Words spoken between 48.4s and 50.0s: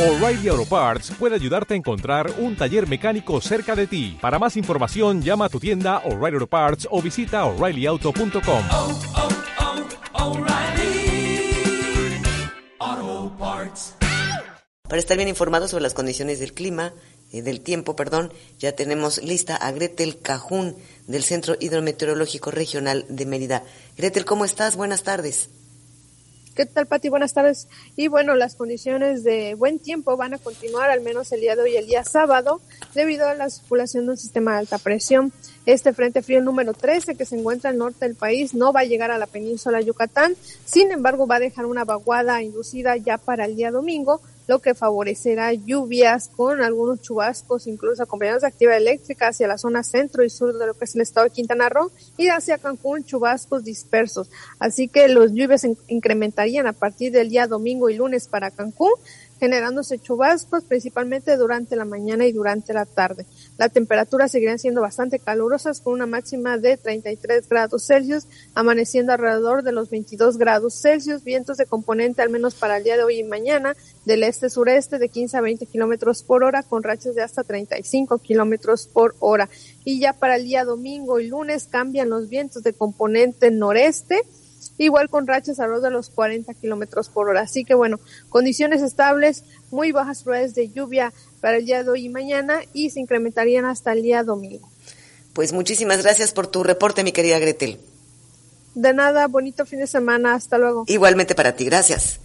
de actividad eléctrica hacia la zona